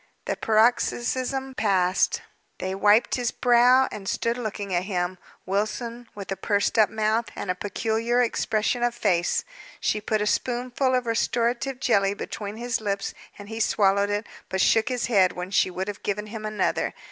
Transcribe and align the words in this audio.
The 0.25 0.35
paroxysm 0.35 1.53
passed. 1.53 2.23
They 2.57 2.73
wiped 2.73 3.13
his 3.13 3.29
brow, 3.29 3.87
and 3.91 4.09
stood 4.09 4.35
looking 4.35 4.73
at 4.73 4.85
him; 4.85 5.19
Wilson 5.45 6.07
with 6.15 6.31
a 6.31 6.35
pursed 6.35 6.79
up 6.79 6.89
mouth, 6.89 7.25
and 7.35 7.51
a 7.51 7.53
peculiar 7.53 8.19
expression 8.19 8.81
of 8.81 8.95
face. 8.95 9.43
She 9.79 10.01
put 10.01 10.19
a 10.19 10.25
spoonful 10.25 10.95
of 10.95 11.05
restorative 11.05 11.79
jelly 11.79 12.15
between 12.15 12.57
his 12.57 12.81
lips, 12.81 13.13
and 13.37 13.47
he 13.47 13.59
swallowed 13.59 14.09
it, 14.09 14.25
but 14.49 14.59
shook 14.59 14.89
his 14.89 15.05
head 15.05 15.33
when 15.33 15.51
she 15.51 15.69
would 15.69 15.87
have 15.87 16.01
given 16.01 16.25
him 16.25 16.47
another. 16.47 16.95